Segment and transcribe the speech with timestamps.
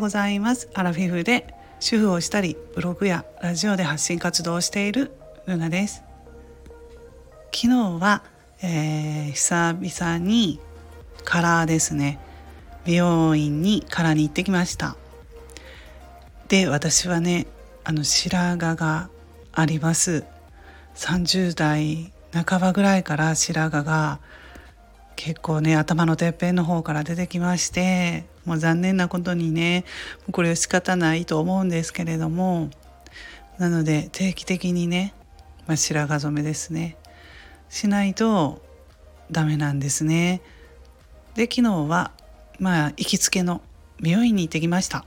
[0.00, 0.70] ございます。
[0.74, 5.12] アラフィフで主婦をしたりブログやラジオで発信活動をしている
[5.46, 6.02] ルナです。
[7.54, 7.68] 昨日
[8.00, 8.22] は、
[8.62, 10.58] えー、久々に
[11.24, 12.18] カラーですね。
[12.84, 14.96] 美容院にカラーに行ってきました。
[16.48, 17.46] で私はね
[17.84, 19.10] あの白髪が
[19.52, 20.24] あります。
[20.96, 24.18] 30代半ばぐらいから白髪が
[25.22, 29.84] 結構ね頭のてっぺんの方から出てきましてもう残念なことにね
[30.32, 32.70] これは仕方ないと思うんですけれども
[33.58, 35.12] なので定期的にね、
[35.66, 36.96] まあ、白髪染めですね。
[37.68, 38.62] しないと
[39.30, 40.40] ダメなんですね。
[41.34, 42.12] で昨日は
[42.58, 43.60] まあ行きつけの
[44.00, 45.04] 美容院に行ってきました。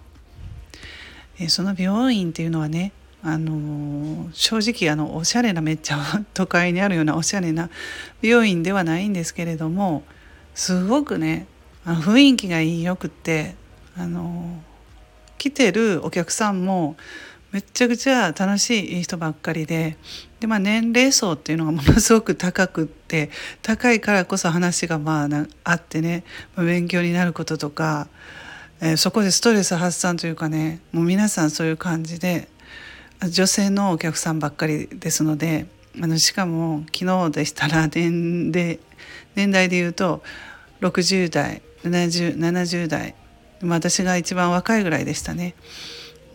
[1.40, 2.92] えその美容院っていうのはね
[3.26, 5.98] あの正直あのおしゃれなめっちゃ
[6.34, 7.70] 都会にあるようなおしゃれな
[8.22, 10.04] 美容院ではないんですけれども
[10.54, 11.48] すごくね
[11.86, 13.56] 雰囲気がいいよくって
[13.98, 14.62] あの
[15.38, 16.98] 来てるお客さんも
[17.52, 19.98] めっちゃくちゃ楽しいいい人ばっかりで
[20.40, 23.30] で、まあ、年齢層っていうのがものすごく高くって
[23.62, 25.28] 高いからこそ話がまあ
[25.64, 26.24] あってね
[26.58, 28.08] 勉強になることとか、
[28.82, 32.48] えー、そこでストレス発散というかねもう皆さんそういう感じで
[33.30, 35.68] 女性のお客さんばっかりですので
[36.02, 38.80] あのしかも昨日でしたら年で
[39.36, 40.24] 年代で言うと
[40.82, 43.16] 60代 70, 70代
[43.62, 45.56] 私が一番若いぐらいでしたね。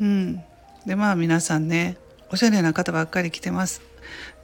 [0.01, 0.43] うん、
[0.87, 1.99] でまあ皆さんね
[2.31, 3.83] おしゃれな方ばっかり来てます。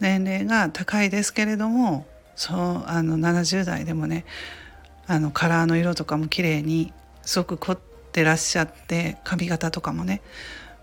[0.01, 4.25] 年齢が高いですけれどもそうあの70代でもね
[5.06, 6.92] あのカラーの色とかも綺麗に
[7.23, 7.79] すごく凝っ
[8.12, 10.20] てらっしゃって髪型とかもね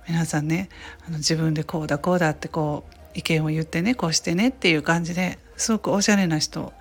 [0.07, 0.69] 皆さんね
[1.07, 6.73] あの自分でこうだこうだってこう意見を言ってねこうしてねっていう感じですごくおしゃれな人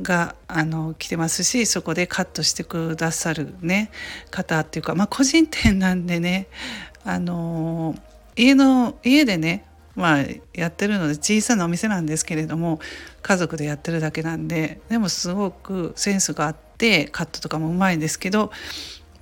[0.00, 3.90] があの来てますしそこでカットしてくださるね
[4.30, 6.48] 方っていうか、まあ、個人店なんでね
[7.04, 7.94] あの
[8.36, 12.80] 家の家でねまあやってるので小さなお店なんですけれども
[13.22, 18.50] 家族でやってるだけなんででもすごくセンスがあってカットとかもうまいんですけど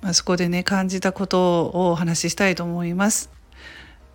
[0.03, 3.31] まあ、そこでね感じたことをお話ししたいと思います。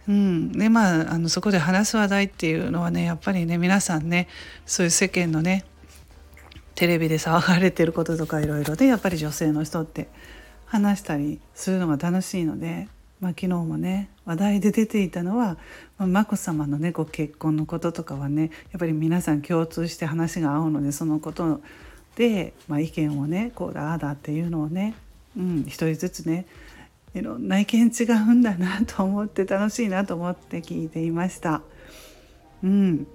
[0.06, 4.28] うん、でまああのそこで話す話題っていうのはねやっぱりね皆さんね
[4.65, 5.65] そういう世間のね
[6.75, 10.09] テレビで騒がれてることとかいろいろでやっぱり女性の人って
[10.66, 12.88] 話したりするのが楽しいので、
[13.21, 15.56] まあ、昨日もね話題で出ていたのは、
[15.98, 21.60] まあ、眞子さまのねご結婚のこととかはねやっぱり皆さん共通して話が合うのでそのこと
[22.16, 24.94] で、まあ、意見をねこうだああだっていうのをね
[25.38, 26.47] うん、一人ずつね
[27.15, 31.62] いろんな意見違うんだなと思って楽しいなと思って聞いていました。
[32.62, 33.06] うん、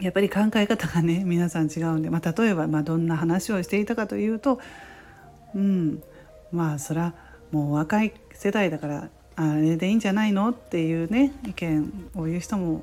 [0.00, 4.60] やっぱり考え方がね皆さん違うんで、まあ、例えば、まあ、どんな話をしていたかというと、
[5.54, 6.02] うん、
[6.50, 7.14] まあそら
[7.52, 12.82] もう若い世代だからあれでいいんじゃないのっていうね意見を言う人も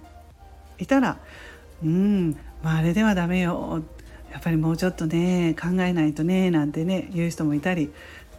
[0.78, 1.18] いたら
[1.84, 2.38] 「うん。
[2.64, 3.84] まあ、あれではダメよ」
[4.32, 7.92] やっぱりもうちょっとね考えないとねなんてね言う人もいたり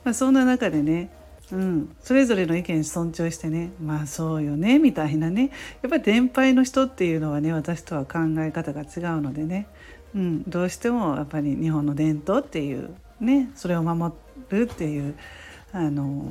[0.04, 1.10] まあ、そんな中でね、
[1.52, 5.50] うん、それぞれの意見尊重してねまあそうよねみたいなね
[5.82, 9.66] やっぱり年配の人っていうのはね私とは考え方が違うのでね、
[10.14, 14.14] うん、どうしてもやっぱり日本の伝統っていうねそれを守
[14.50, 15.14] るっていう
[15.72, 16.30] あの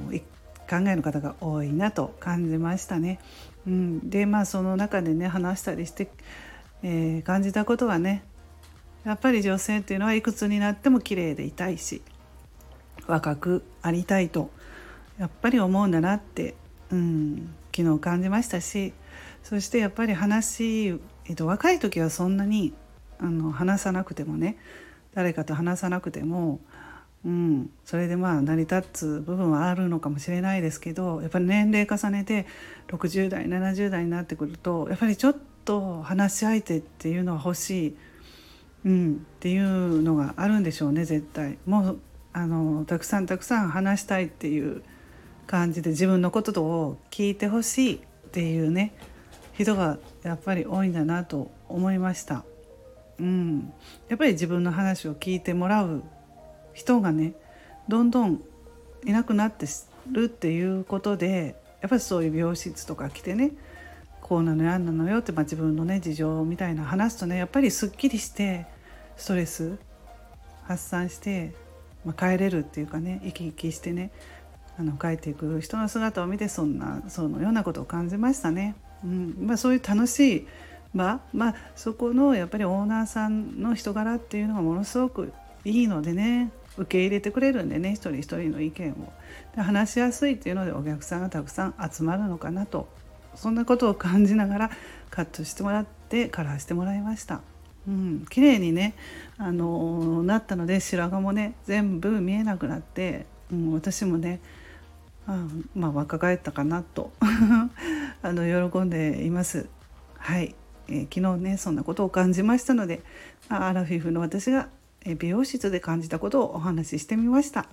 [0.69, 3.19] 考えの方が多いなと感じましたね。
[3.67, 6.09] うん、でまあその中でね話したりして、
[6.81, 8.23] えー、感じたことはね
[9.03, 12.01] やっぱり女性っていうのはいくつになっても綺麗でいたいし
[13.07, 14.49] 若くありたいと
[15.19, 16.55] やっぱり思うんだなって、
[16.91, 18.93] うん、昨日感じましたし
[19.43, 22.73] そしてやっぱり話、えっと、若い時はそんなに
[23.19, 24.57] あの話さなくてもね
[25.13, 26.59] 誰かと話さなくても、
[27.25, 32.47] うん、それでまあ成り立つ部分はあるのかもしれないですけどやっぱり年齢重ねて
[32.87, 37.95] 60代70代になってくるとやっぱりちょっと話し相手っていうのは欲しい、
[38.85, 41.57] うん、っていうのがあるんでしょうね絶対。
[41.65, 41.99] もう
[42.33, 44.83] あのたくさんたくさん話したいっていう
[45.45, 47.99] 感じで自分のことを聞いてほしいっ
[48.31, 48.93] ていうね
[49.53, 52.43] 人がやっぱり多いんだなと思いました。
[53.19, 53.71] うん、
[54.09, 56.03] やっぱり自分の話を聞いてもらう
[56.73, 57.33] 人がね
[57.87, 58.41] どんどん
[59.05, 59.67] いなくなって
[60.11, 63.51] るっていうことでやっぱりそういう美容室とか来てね
[64.21, 68.65] こうなのやんなのよって、まあ、自分のね事情みたいな話すとねやっぱりすっきりして
[69.15, 69.77] ストレス
[70.63, 71.53] 発散して
[72.05, 74.11] まあ、帰れるっていうかね生き生きしてね
[74.77, 78.75] あの帰っていく人の姿を見てそんなそのようなことを感じましたね。
[79.03, 80.47] うんまあ、そういう楽しい
[80.95, 85.33] 場、まあ、そこのやっぱりオーナーさんの人柄っていうのがものすごく
[85.65, 89.13] いいのでね受け入れてくれるんでね一人一人の意見を
[89.55, 92.87] で話しやすいっていうのでお客さんがたくさん集まるのかなと
[93.35, 94.71] そんなことを感じながら
[95.09, 97.41] カットしてもらってカラーしてもらいました。
[97.87, 98.95] うん、綺麗にね、
[99.37, 104.39] あのー、なったので白髪もね全部見えなくなって、うん、私もね
[105.27, 105.45] あ
[105.75, 109.67] まあ若返ったかなと あの喜んでいます。
[110.17, 110.55] はい、
[110.87, 113.01] えー、昨日ねそんなことを感じましたので
[113.49, 114.69] アラフィフの私が
[115.19, 117.67] 美容室で感じたことをお話ししてみました。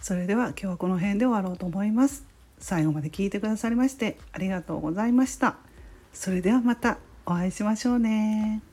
[0.00, 2.24] それでは今日はこの辺で終わろうと思います。
[2.58, 5.56] 最後まで聞いてくださりましてありがとうございました。
[6.12, 8.67] それではまたお会いしましょうね。